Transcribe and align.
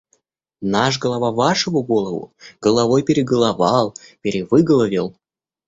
Наш 0.75 0.97
голова 0.99 1.31
вашего 1.31 1.83
голову 1.83 2.33
головой 2.59 3.03
переголовал, 3.03 3.93
перевыголовил. 4.21 5.15